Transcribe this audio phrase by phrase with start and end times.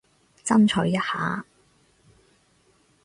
[0.43, 1.45] 爭取一下